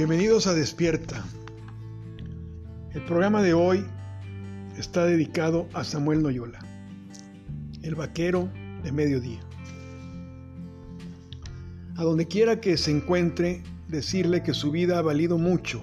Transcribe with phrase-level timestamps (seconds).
[0.00, 1.22] Bienvenidos a Despierta.
[2.94, 3.84] El programa de hoy
[4.78, 6.58] está dedicado a Samuel Noyola,
[7.82, 8.48] el vaquero
[8.82, 9.40] de mediodía.
[11.98, 15.82] A donde quiera que se encuentre, decirle que su vida ha valido mucho,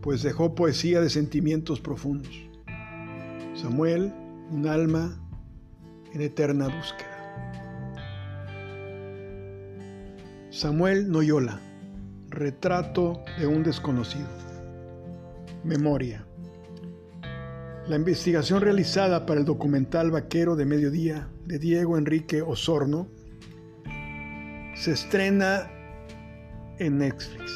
[0.00, 2.36] pues dejó poesía de sentimientos profundos.
[3.54, 4.12] Samuel,
[4.50, 5.16] un alma
[6.12, 7.06] en eterna búsqueda.
[10.50, 11.60] Samuel Noyola
[12.30, 14.28] Retrato de un desconocido.
[15.64, 16.24] Memoria.
[17.88, 23.08] La investigación realizada para el documental Vaquero de Mediodía de Diego Enrique Osorno
[24.76, 25.68] se estrena
[26.78, 27.50] en Netflix.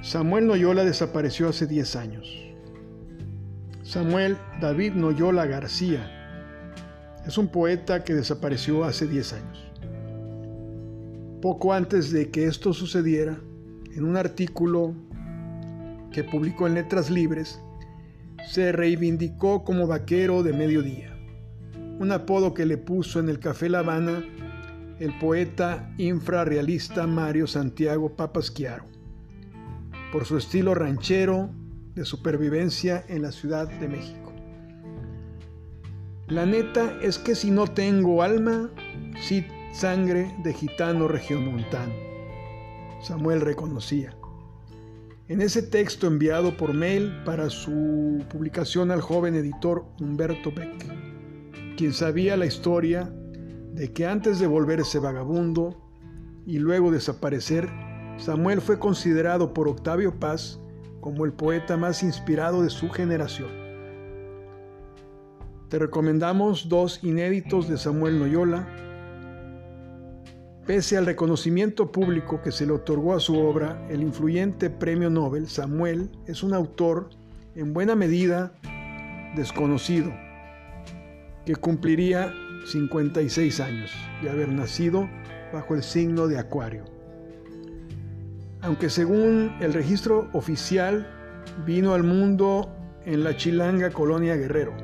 [0.00, 2.54] Samuel Noyola desapareció hace 10 años.
[3.82, 6.08] Samuel David Noyola García
[7.26, 9.67] es un poeta que desapareció hace 10 años.
[11.40, 13.38] Poco antes de que esto sucediera,
[13.94, 14.92] en un artículo
[16.10, 17.60] que publicó en Letras Libres,
[18.48, 21.16] se reivindicó como vaquero de mediodía,
[22.00, 24.24] un apodo que le puso en el Café La Habana
[24.98, 28.84] el poeta infrarrealista Mario Santiago Papasquiaro,
[30.10, 31.50] por su estilo ranchero
[31.94, 34.32] de supervivencia en la Ciudad de México.
[36.26, 38.70] La neta es que si no tengo alma,
[39.20, 39.44] sí
[39.78, 41.94] sangre de gitano regiomontano.
[43.00, 44.12] Samuel reconocía.
[45.28, 50.84] En ese texto enviado por mail para su publicación al joven editor Humberto Beck,
[51.76, 53.08] quien sabía la historia
[53.72, 55.80] de que antes de volverse vagabundo
[56.44, 57.68] y luego desaparecer,
[58.16, 60.58] Samuel fue considerado por Octavio Paz
[61.00, 63.50] como el poeta más inspirado de su generación.
[65.68, 68.66] Te recomendamos dos inéditos de Samuel Noyola,
[70.68, 75.48] Pese al reconocimiento público que se le otorgó a su obra, el influyente premio Nobel,
[75.48, 77.08] Samuel es un autor
[77.54, 78.52] en buena medida
[79.34, 80.12] desconocido,
[81.46, 82.34] que cumpliría
[82.66, 83.90] 56 años
[84.22, 85.08] de haber nacido
[85.54, 86.84] bajo el signo de Acuario.
[88.60, 91.06] Aunque según el registro oficial
[91.64, 92.70] vino al mundo
[93.06, 94.74] en la chilanga colonia Guerrero,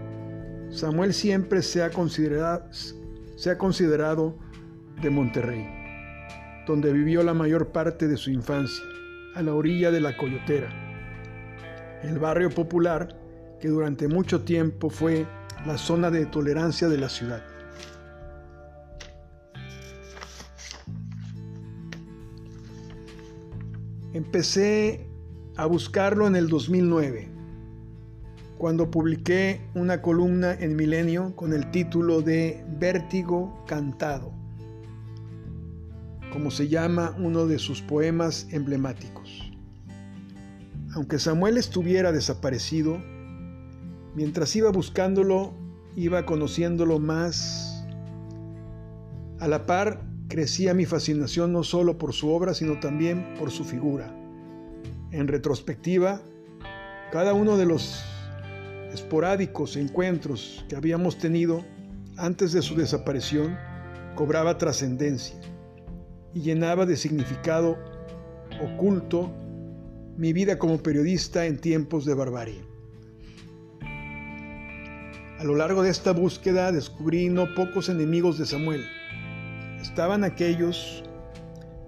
[0.70, 4.42] Samuel siempre se ha considerado, se ha considerado
[5.00, 5.66] de Monterrey,
[6.66, 8.84] donde vivió la mayor parte de su infancia,
[9.34, 10.68] a la orilla de la Coyotera,
[12.02, 13.16] el barrio popular
[13.60, 15.26] que durante mucho tiempo fue
[15.66, 17.42] la zona de tolerancia de la ciudad.
[24.12, 25.08] Empecé
[25.56, 27.28] a buscarlo en el 2009,
[28.58, 34.43] cuando publiqué una columna en Milenio con el título de Vértigo Cantado
[36.34, 39.52] como se llama uno de sus poemas emblemáticos.
[40.92, 43.00] Aunque Samuel estuviera desaparecido,
[44.16, 45.54] mientras iba buscándolo,
[45.94, 47.86] iba conociéndolo más.
[49.38, 53.64] A la par, crecía mi fascinación no solo por su obra, sino también por su
[53.64, 54.12] figura.
[55.12, 56.20] En retrospectiva,
[57.12, 58.02] cada uno de los
[58.92, 61.64] esporádicos encuentros que habíamos tenido
[62.16, 63.56] antes de su desaparición
[64.16, 65.53] cobraba trascendencia
[66.34, 67.78] y llenaba de significado
[68.60, 69.32] oculto
[70.16, 72.74] mi vida como periodista en tiempos de barbarie.
[75.38, 78.84] A lo largo de esta búsqueda descubrí no pocos enemigos de Samuel.
[79.80, 81.04] Estaban aquellos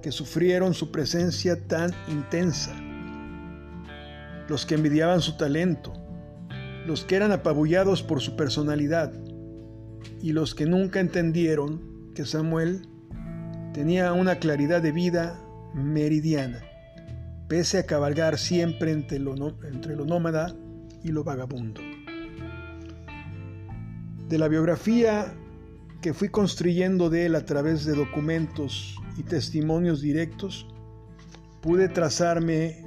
[0.03, 2.75] que sufrieron su presencia tan intensa,
[4.49, 5.93] los que envidiaban su talento,
[6.87, 9.13] los que eran apabullados por su personalidad
[10.21, 12.87] y los que nunca entendieron que Samuel
[13.77, 15.39] Tenía una claridad de vida
[15.75, 16.63] meridiana,
[17.47, 20.57] pese a cabalgar siempre entre lo, nómada
[21.05, 21.83] y lo vagabundo.
[24.31, 25.35] De la biografía
[26.01, 30.67] que fui construyendo de él a través de documentos y testimonios directos,
[31.61, 32.83] pude trazarme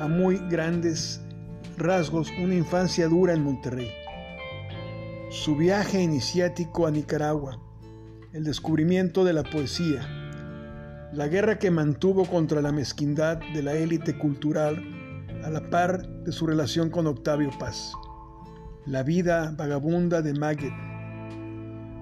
[0.00, 1.20] a muy grandes
[1.76, 3.90] rasgos una infancia dura en Monterrey.
[5.28, 7.67] Su viaje iniciático a Nicaragua,
[8.32, 10.06] el descubrimiento de la poesía,
[11.12, 14.84] la guerra que mantuvo contra la mezquindad de la élite cultural
[15.44, 17.92] a la par de su relación con Octavio Paz,
[18.84, 20.74] la vida vagabunda de Magget,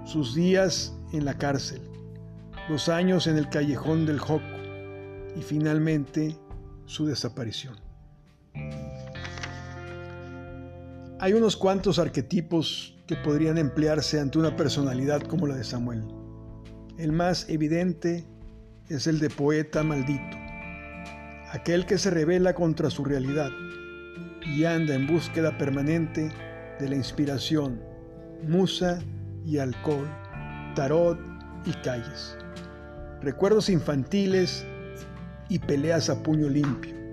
[0.04, 1.80] sus días en la cárcel,
[2.68, 4.44] los años en el callejón del Joco
[5.36, 6.36] y finalmente
[6.86, 7.85] su desaparición.
[11.18, 16.04] Hay unos cuantos arquetipos que podrían emplearse ante una personalidad como la de Samuel.
[16.98, 18.26] El más evidente
[18.90, 20.36] es el de poeta maldito,
[21.52, 23.50] aquel que se revela contra su realidad
[24.44, 26.30] y anda en búsqueda permanente
[26.78, 27.80] de la inspiración,
[28.46, 28.98] musa
[29.46, 30.06] y alcohol,
[30.74, 31.18] tarot
[31.64, 32.36] y calles,
[33.22, 34.66] recuerdos infantiles
[35.48, 37.05] y peleas a puño limpio.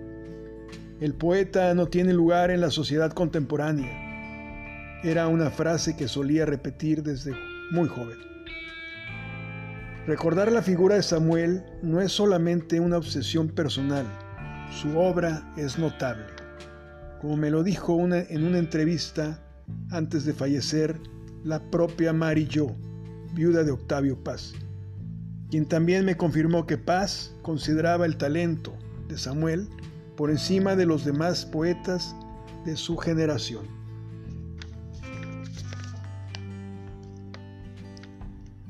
[1.03, 5.01] El poeta no tiene lugar en la sociedad contemporánea.
[5.03, 7.33] Era una frase que solía repetir desde
[7.71, 8.17] muy joven.
[10.07, 14.05] Recordar la figura de Samuel no es solamente una obsesión personal,
[14.71, 16.23] su obra es notable.
[17.19, 19.43] Como me lo dijo en una entrevista
[19.91, 20.97] antes de fallecer
[21.43, 22.77] la propia Mary Jo,
[23.33, 24.53] viuda de Octavio Paz,
[25.51, 28.73] quien también me confirmó que Paz consideraba el talento
[29.09, 29.67] de Samuel
[30.15, 32.15] por encima de los demás poetas
[32.65, 33.65] de su generación.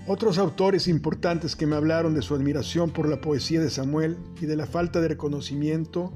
[0.06, 4.46] Otros autores importantes que me hablaron de su admiración por la poesía de Samuel y
[4.46, 6.14] de la falta de reconocimiento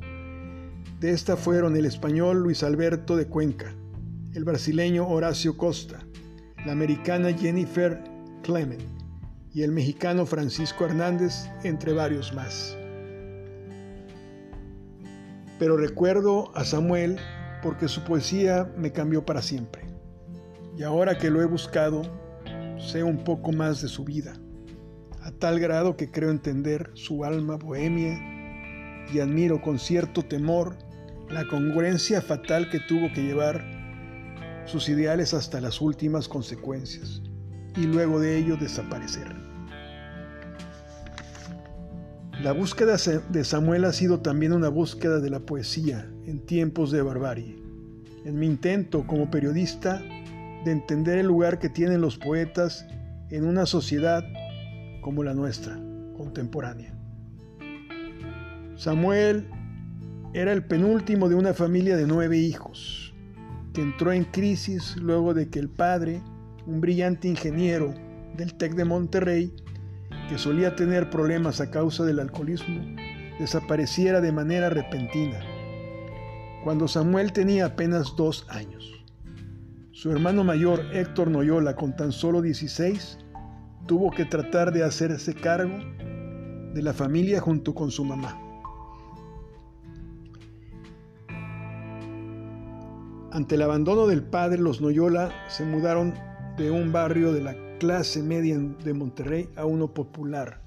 [0.99, 3.73] de esta fueron el español Luis Alberto de Cuenca,
[4.33, 5.99] el brasileño Horacio Costa,
[6.65, 8.03] la americana Jennifer
[8.43, 8.81] Clement
[9.53, 12.75] y el mexicano Francisco Hernández, entre varios más.
[15.59, 17.17] Pero recuerdo a Samuel
[17.61, 19.83] porque su poesía me cambió para siempre.
[20.77, 22.03] Y ahora que lo he buscado,
[22.77, 24.33] sé un poco más de su vida,
[25.21, 28.19] a tal grado que creo entender su alma bohemia
[29.11, 30.77] y admiro con cierto temor
[31.29, 37.21] la congruencia fatal que tuvo que llevar sus ideales hasta las últimas consecuencias
[37.75, 39.46] y luego de ello desaparecer.
[42.41, 42.97] La búsqueda
[43.29, 47.57] de Samuel ha sido también una búsqueda de la poesía en tiempos de barbarie.
[48.25, 50.03] En mi intento como periodista
[50.63, 52.85] de entender el lugar que tienen los poetas
[53.31, 54.23] en una sociedad
[55.01, 55.79] como la nuestra,
[56.15, 56.93] contemporánea.
[58.75, 59.47] Samuel
[60.33, 63.15] era el penúltimo de una familia de nueve hijos,
[63.73, 66.21] que entró en crisis luego de que el padre,
[66.67, 67.95] un brillante ingeniero
[68.35, 69.55] del TEC de Monterrey,
[70.27, 72.81] que solía tener problemas a causa del alcoholismo,
[73.39, 75.39] desapareciera de manera repentina,
[76.63, 78.93] cuando Samuel tenía apenas dos años.
[79.91, 83.17] Su hermano mayor, Héctor Noyola, con tan solo 16,
[83.87, 85.77] tuvo que tratar de hacerse cargo
[86.73, 88.39] de la familia junto con su mamá.
[93.31, 96.13] Ante el abandono del padre, los Noyola se mudaron
[96.57, 100.61] de un barrio de la clase media de Monterrey a uno popular.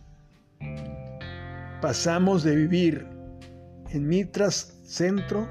[1.80, 3.06] Pasamos de vivir
[3.90, 5.48] en Mitras Centro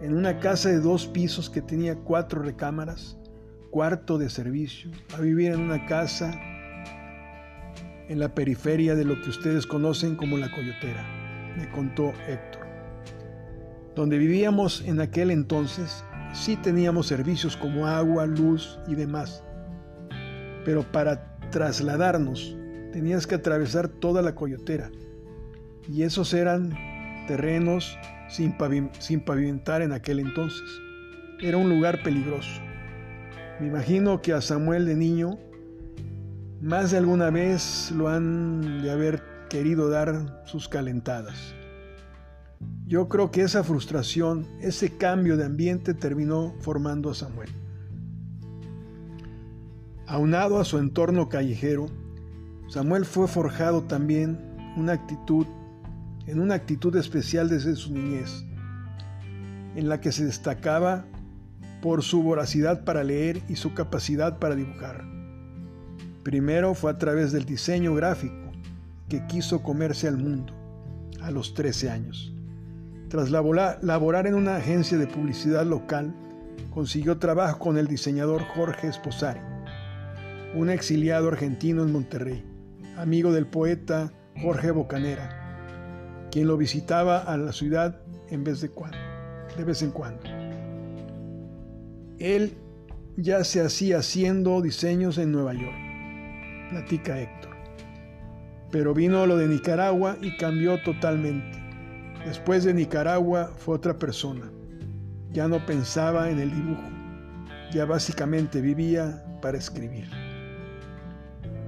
[0.00, 3.16] en una casa de dos pisos que tenía cuatro recámaras,
[3.70, 6.32] cuarto de servicio, a vivir en una casa
[8.08, 11.04] en la periferia de lo que ustedes conocen como la Coyotera,
[11.56, 12.66] me contó Héctor.
[13.94, 19.42] Donde vivíamos en aquel entonces, sí teníamos servicios como agua, luz y demás,
[20.64, 22.56] pero para trasladarnos
[22.92, 24.90] tenías que atravesar toda la Coyotera,
[25.88, 26.70] y esos eran
[27.26, 30.68] terrenos sin, pavimentar en aquel entonces.
[31.40, 32.60] Era un lugar peligroso.
[33.60, 35.38] Me imagino que a Samuel de niño
[36.60, 41.54] más de alguna vez lo han de haber querido dar sus calentadas.
[42.86, 47.50] Yo creo que esa frustración, ese cambio de ambiente terminó formando a Samuel.
[50.06, 51.86] Aunado a su entorno callejero,
[52.68, 54.38] Samuel fue forjado también
[54.76, 55.46] una actitud
[56.26, 58.44] en una actitud especial desde su niñez,
[59.76, 61.04] en la que se destacaba
[61.82, 65.04] por su voracidad para leer y su capacidad para dibujar.
[66.22, 68.52] Primero fue a través del diseño gráfico
[69.08, 70.54] que quiso comerse al mundo
[71.20, 72.32] a los 13 años.
[73.08, 76.14] Tras laborar en una agencia de publicidad local,
[76.72, 79.40] consiguió trabajo con el diseñador Jorge Esposari,
[80.54, 82.44] un exiliado argentino en Monterrey,
[82.96, 88.70] amigo del poeta Jorge Bocanera, quien lo visitaba a la ciudad en vez de,
[89.56, 90.22] de vez en cuando.
[92.18, 92.56] Él
[93.16, 97.52] ya se hacía haciendo diseños en Nueva York, platica Héctor.
[98.70, 101.58] Pero vino lo de Nicaragua y cambió totalmente.
[102.24, 104.50] Después de Nicaragua fue otra persona.
[105.32, 106.88] Ya no pensaba en el dibujo,
[107.72, 110.23] ya básicamente vivía para escribir.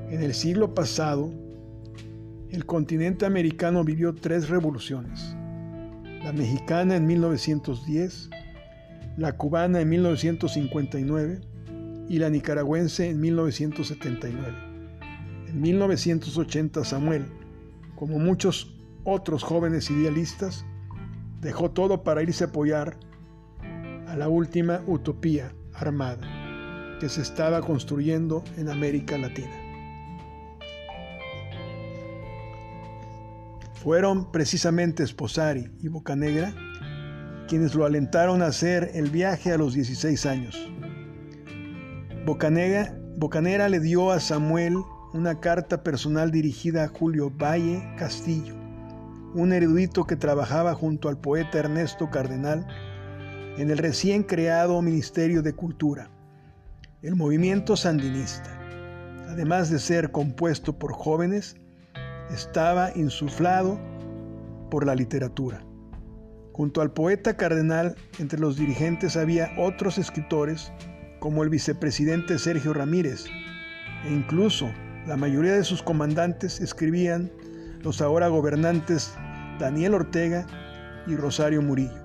[0.08, 1.32] En el siglo pasado,
[2.50, 5.34] el continente americano vivió tres revoluciones.
[6.22, 8.30] La mexicana en 1910,
[9.16, 11.40] la cubana en 1959
[12.08, 14.54] y la nicaragüense en 1979.
[15.48, 17.26] En 1980 Samuel,
[17.96, 20.64] como muchos otros jóvenes idealistas,
[21.40, 22.96] dejó todo para irse a apoyar
[24.06, 29.65] a la última utopía armada que se estaba construyendo en América Latina.
[33.86, 36.52] Fueron precisamente Esposari y Bocanegra
[37.46, 40.68] quienes lo alentaron a hacer el viaje a los 16 años.
[42.24, 44.74] Bocanegra, le dio a Samuel
[45.14, 48.56] una carta personal dirigida a Julio Valle Castillo,
[49.36, 52.66] un erudito que trabajaba junto al poeta Ernesto Cardenal
[53.56, 56.10] en el recién creado Ministerio de Cultura,
[57.02, 58.50] el movimiento sandinista.
[59.28, 61.54] Además de ser compuesto por jóvenes,
[62.30, 63.78] estaba insuflado
[64.70, 65.64] por la literatura.
[66.52, 70.72] Junto al poeta cardenal, entre los dirigentes había otros escritores,
[71.20, 73.26] como el vicepresidente Sergio Ramírez,
[74.06, 74.70] e incluso
[75.06, 77.30] la mayoría de sus comandantes escribían
[77.82, 79.14] los ahora gobernantes
[79.58, 80.46] Daniel Ortega
[81.06, 82.02] y Rosario Murillo.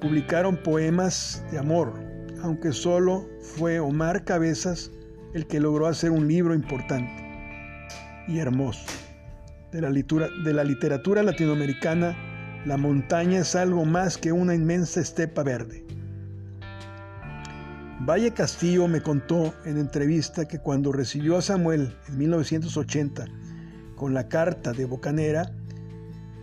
[0.00, 1.94] Publicaron poemas de amor,
[2.42, 4.90] aunque solo fue Omar Cabezas
[5.34, 7.12] el que logró hacer un libro importante
[8.26, 9.03] y hermoso.
[9.74, 9.80] De
[10.52, 12.16] la, literatura latinoamericana,
[12.64, 15.84] la montaña es algo más que una inmensa estepa verde.
[18.08, 23.24] Valle Castillo me contó en entrevista que cuando recibió a Samuel en 1980
[23.96, 25.50] con la carta de Bocanera,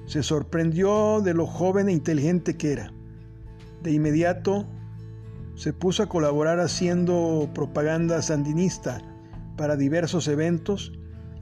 [0.08, 2.92] se sorprendió de lo joven e inteligente que era.
[3.82, 4.68] De inmediato
[5.56, 9.02] se puso a colaborar haciendo propaganda sandinista
[9.56, 10.92] para diversos eventos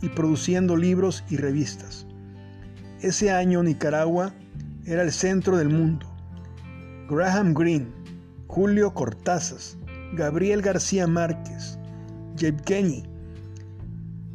[0.01, 2.05] y produciendo libros y revistas.
[3.01, 4.33] Ese año Nicaragua
[4.85, 6.05] era el centro del mundo.
[7.09, 7.87] Graham Greene,
[8.47, 9.59] Julio Cortázar,
[10.13, 11.77] Gabriel García Márquez,
[12.35, 13.03] Yevgeny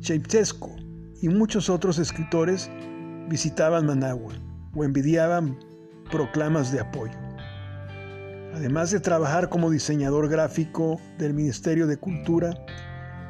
[0.00, 0.71] Shevchesco
[1.23, 2.71] y muchos otros escritores
[3.28, 4.35] visitaban Managua
[4.75, 5.59] o envidiaban
[6.11, 7.18] proclamas de apoyo.
[8.54, 12.54] Además de trabajar como diseñador gráfico del Ministerio de Cultura,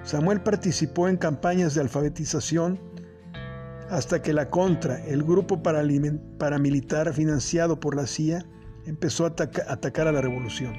[0.05, 2.79] Samuel participó en campañas de alfabetización
[3.91, 8.45] hasta que la Contra, el grupo paramilitar financiado por la CIA,
[8.87, 9.35] empezó a
[9.69, 10.75] atacar a la revolución.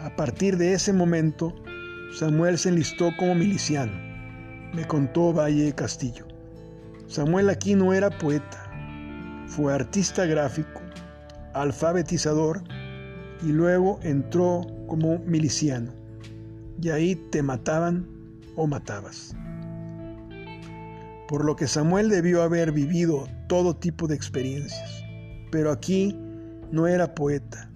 [0.00, 1.54] A partir de ese momento,
[2.14, 3.92] Samuel se enlistó como miliciano,
[4.74, 6.26] me contó Valle Castillo.
[7.06, 8.70] Samuel aquí no era poeta,
[9.46, 10.80] fue artista gráfico,
[11.54, 12.62] alfabetizador
[13.42, 15.99] y luego entró como miliciano.
[16.80, 18.06] Y ahí te mataban
[18.56, 19.34] o matabas.
[21.28, 25.04] Por lo que Samuel debió haber vivido todo tipo de experiencias.
[25.50, 26.16] Pero aquí
[26.70, 27.70] no era poeta,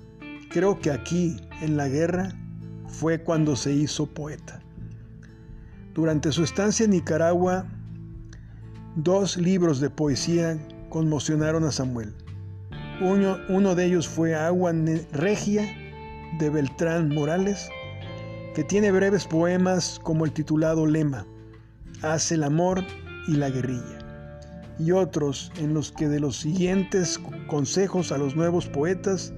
[0.55, 2.29] Creo que aquí, en la guerra,
[2.87, 4.61] fue cuando se hizo poeta.
[5.95, 7.67] Durante su estancia en Nicaragua,
[8.95, 10.57] dos libros de poesía
[10.91, 12.15] conmocionaron a Samuel.
[13.01, 14.73] Uno, uno de ellos fue Agua
[15.11, 15.67] Regia
[16.39, 17.69] de Beltrán Morales,
[18.55, 21.27] que tiene breves poemas como el titulado Lema,
[22.03, 22.85] Hace el amor
[23.27, 23.99] y la guerrilla,
[24.79, 27.19] y otros en los que de los siguientes
[27.49, 29.33] consejos a los nuevos poetas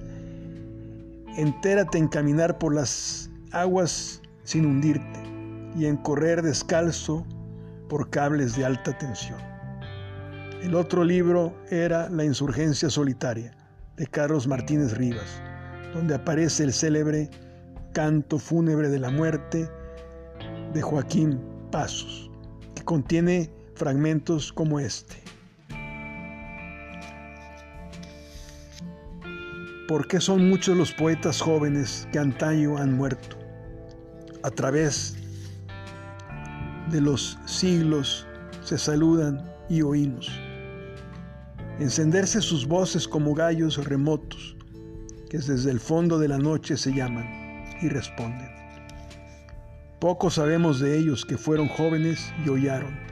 [1.37, 5.23] entérate en caminar por las aguas sin hundirte
[5.77, 7.25] y en correr descalzo
[7.89, 9.39] por cables de alta tensión.
[10.61, 13.55] El otro libro era La insurgencia solitaria
[13.95, 15.41] de Carlos Martínez Rivas,
[15.93, 17.29] donde aparece el célebre
[17.97, 19.67] Canto fúnebre de la muerte
[20.71, 22.29] de Joaquín Pasos,
[22.75, 25.15] que contiene fragmentos como este.
[29.87, 33.35] ¿Por qué son muchos los poetas jóvenes que antaño han muerto?
[34.43, 35.15] A través
[36.91, 38.27] de los siglos
[38.63, 40.31] se saludan y oímos.
[41.79, 44.55] Encenderse sus voces como gallos remotos
[45.31, 47.46] que desde el fondo de la noche se llaman
[47.81, 48.49] y responden.
[49.99, 53.07] Poco sabemos de ellos que fueron jóvenes y hollaron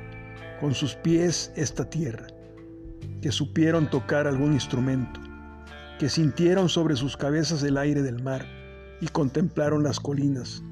[0.60, 2.28] con sus pies esta tierra,
[3.22, 5.20] que supieron tocar algún instrumento,
[6.00, 8.46] que sintieron sobre sus cabezas el aire del mar
[9.02, 10.64] y contemplaron las colinas,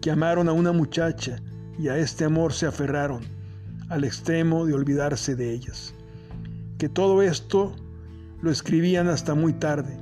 [0.00, 1.40] que amaron a una muchacha
[1.78, 3.22] y a este amor se aferraron
[3.88, 5.94] al extremo de olvidarse de ellas,
[6.78, 7.74] que todo esto
[8.42, 9.96] lo escribían hasta muy tarde,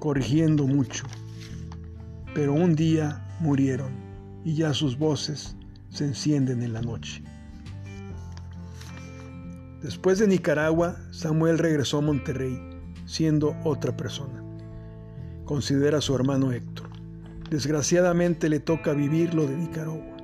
[0.00, 1.04] corrigiendo mucho,
[2.34, 3.92] pero un día murieron
[4.44, 5.56] y ya sus voces
[5.90, 7.22] se encienden en la noche.
[9.82, 12.58] Después de Nicaragua, Samuel regresó a Monterrey
[13.04, 14.42] siendo otra persona.
[15.44, 16.88] Considera a su hermano Héctor.
[17.50, 20.16] Desgraciadamente le toca vivir lo de Nicaragua.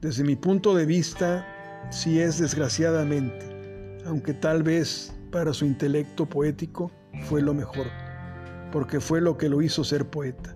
[0.00, 1.46] Desde mi punto de vista,
[1.90, 6.92] si es desgraciadamente, aunque tal vez para su intelecto poético
[7.24, 7.86] fue lo mejor,
[8.70, 10.52] porque fue lo que lo hizo ser poeta,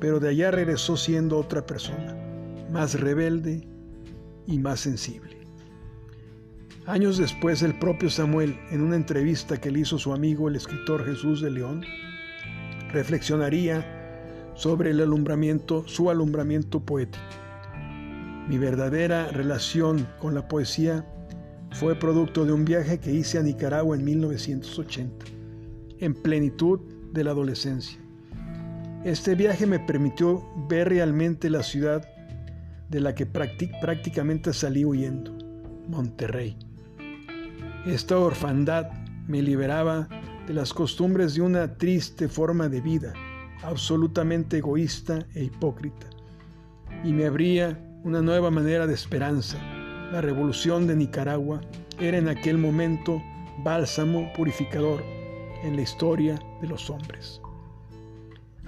[0.00, 2.16] pero de allá regresó siendo otra persona,
[2.72, 3.68] más rebelde
[4.46, 5.36] y más sensible.
[6.86, 11.04] Años después, el propio Samuel, en una entrevista que le hizo su amigo el escritor
[11.04, 11.84] Jesús de León,
[12.90, 17.22] reflexionaría sobre el alumbramiento, su alumbramiento poético.
[18.48, 21.06] Mi verdadera relación con la poesía
[21.72, 25.26] fue producto de un viaje que hice a Nicaragua en 1980,
[26.00, 26.80] en plenitud
[27.12, 28.00] de la adolescencia.
[29.04, 32.06] Este viaje me permitió ver realmente la ciudad
[32.90, 35.32] de la que prácticamente salí huyendo,
[35.88, 36.54] Monterrey.
[37.86, 38.90] Esta orfandad
[39.26, 40.06] me liberaba
[40.46, 43.14] de las costumbres de una triste forma de vida,
[43.62, 46.06] absolutamente egoísta e hipócrita,
[47.02, 49.56] y me abría una nueva manera de esperanza.
[50.12, 51.62] La revolución de Nicaragua
[51.98, 53.22] era en aquel momento
[53.64, 55.02] bálsamo purificador
[55.62, 57.40] en la historia de los hombres.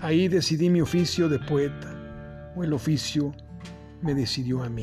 [0.02, 3.32] Ahí decidí mi oficio de poeta, o el oficio
[4.02, 4.82] me decidió a mí.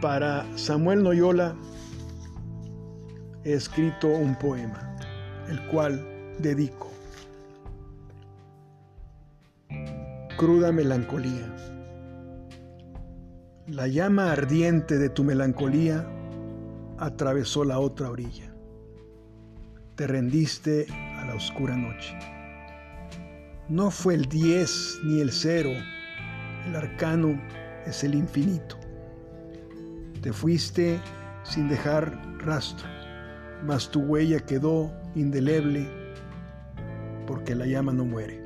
[0.00, 1.56] Para Samuel Noyola
[3.42, 4.96] he escrito un poema,
[5.48, 6.06] el cual
[6.38, 6.92] dedico.
[10.36, 11.52] Cruda melancolía.
[13.66, 16.08] La llama ardiente de tu melancolía
[16.98, 18.54] atravesó la otra orilla.
[19.96, 20.86] Te rendiste
[21.18, 22.18] a la oscura noche.
[23.68, 25.70] No fue el 10 ni el cero,
[26.66, 27.40] el arcano
[27.86, 28.76] es el infinito.
[30.20, 31.00] Te fuiste
[31.44, 32.94] sin dejar rastro
[33.64, 35.88] mas tu huella quedó indeleble
[37.26, 38.42] porque la llama no muere.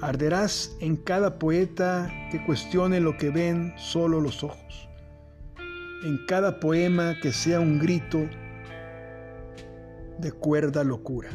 [0.00, 4.88] Arderás en cada poeta que cuestione lo que ven solo los ojos,
[6.04, 8.28] en cada poema que sea un grito
[10.18, 11.30] de cuerda locura.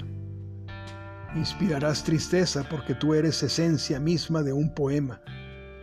[1.36, 5.22] Inspirarás tristeza porque tú eres esencia misma de un poema.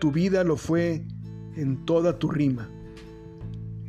[0.00, 1.06] Tu vida lo fue
[1.56, 2.70] en toda tu rima.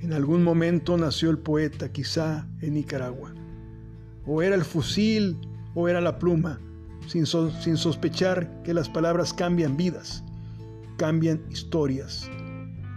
[0.01, 3.33] En algún momento nació el poeta, quizá en Nicaragua.
[4.25, 5.37] O era el fusil
[5.73, 6.59] o era la pluma,
[7.07, 10.23] sin, sin sospechar que las palabras cambian vidas,
[10.97, 12.29] cambian historias,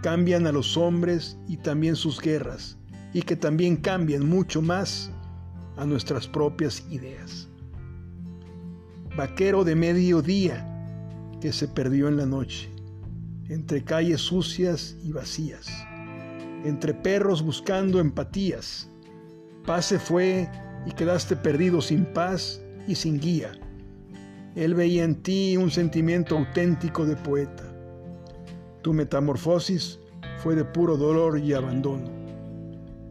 [0.01, 2.77] cambian a los hombres y también sus guerras,
[3.13, 5.11] y que también cambian mucho más
[5.77, 7.47] a nuestras propias ideas.
[9.15, 10.65] Vaquero de mediodía
[11.41, 12.69] que se perdió en la noche,
[13.49, 15.67] entre calles sucias y vacías
[16.63, 18.89] entre perros buscando empatías.
[19.65, 20.49] Pase fue
[20.85, 23.51] y quedaste perdido sin paz y sin guía.
[24.55, 27.63] Él veía en ti un sentimiento auténtico de poeta.
[28.81, 29.99] Tu metamorfosis
[30.37, 32.09] fue de puro dolor y abandono.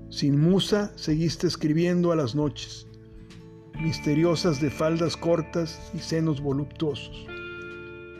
[0.08, 2.86] Sin musa seguiste escribiendo a las noches,
[3.78, 7.26] misteriosas de faldas cortas y senos voluptuosos.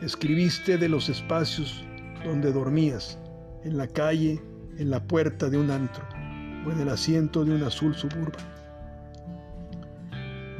[0.03, 1.83] Escribiste de los espacios
[2.23, 3.17] donde dormías,
[3.63, 4.39] en la calle,
[4.77, 6.03] en la puerta de un antro
[6.67, 8.45] o en el asiento de un azul suburban.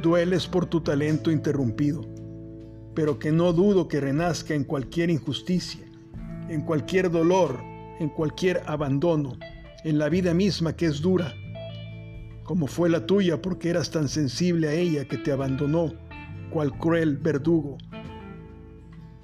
[0.02, 2.00] Dueles por tu talento interrumpido,
[2.94, 5.86] pero que no dudo que renazca en cualquier injusticia,
[6.50, 7.58] en cualquier dolor,
[8.00, 9.38] en cualquier abandono,
[9.84, 11.32] en la vida misma que es dura,
[12.42, 15.92] como fue la tuya porque eras tan sensible a ella que te abandonó,
[16.50, 17.78] cual cruel verdugo.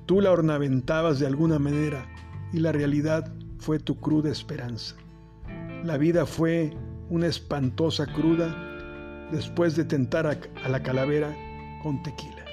[0.06, 2.06] Tú la ornamentabas de alguna manera
[2.52, 4.94] y la realidad fue tu cruda esperanza.
[5.82, 6.72] La vida fue
[7.10, 8.54] una espantosa cruda
[9.32, 11.34] después de tentar a, la calavera
[11.82, 12.44] con tequila.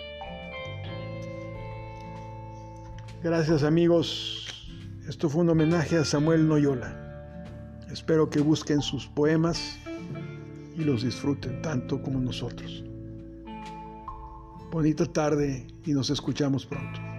[3.23, 4.42] Gracias amigos.
[5.07, 7.45] Esto fue un homenaje a Samuel Noyola.
[7.91, 9.77] Espero que busquen sus poemas
[10.77, 12.85] y los disfruten tanto como nosotros.
[14.71, 17.12] Bonita tarde y nos escuchamos pronto.